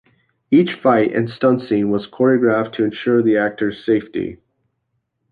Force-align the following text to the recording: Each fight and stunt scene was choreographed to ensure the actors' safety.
Each 0.49 0.71
fight 0.81 1.13
and 1.15 1.29
stunt 1.29 1.61
scene 1.61 1.91
was 1.91 2.07
choreographed 2.07 2.73
to 2.73 2.83
ensure 2.83 3.21
the 3.21 3.37
actors' 3.37 3.85
safety. 3.85 4.39